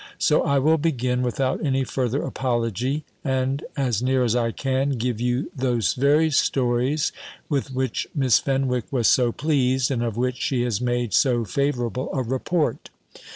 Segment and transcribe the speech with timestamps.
[0.17, 5.21] So I will begin without any further apology; and, as near as I can, give
[5.21, 7.11] you those very stories
[7.49, 12.09] with which Miss Fenwick was so pleased, and of which she has made so favourable
[12.13, 12.89] a report.